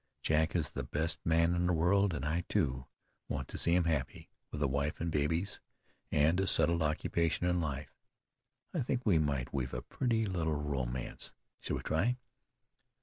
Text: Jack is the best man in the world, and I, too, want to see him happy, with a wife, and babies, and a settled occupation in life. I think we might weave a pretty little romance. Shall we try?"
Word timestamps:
Jack 0.23 0.55
is 0.55 0.69
the 0.69 0.81
best 0.81 1.23
man 1.27 1.53
in 1.53 1.67
the 1.67 1.73
world, 1.73 2.11
and 2.15 2.25
I, 2.25 2.43
too, 2.49 2.87
want 3.29 3.47
to 3.49 3.57
see 3.59 3.75
him 3.75 3.83
happy, 3.83 4.31
with 4.49 4.63
a 4.63 4.67
wife, 4.67 4.99
and 4.99 5.11
babies, 5.11 5.59
and 6.11 6.39
a 6.39 6.47
settled 6.47 6.81
occupation 6.81 7.45
in 7.45 7.61
life. 7.61 7.93
I 8.73 8.81
think 8.81 9.05
we 9.05 9.19
might 9.19 9.53
weave 9.53 9.75
a 9.75 9.83
pretty 9.83 10.25
little 10.25 10.55
romance. 10.55 11.33
Shall 11.59 11.75
we 11.77 11.83
try?" 11.83 12.17